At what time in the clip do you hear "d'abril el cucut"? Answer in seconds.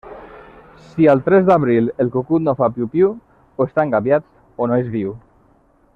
1.49-2.45